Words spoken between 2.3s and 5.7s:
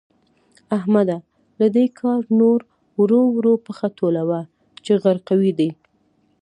نور ورو ورو پښه ټولوه چې غرقوي دي.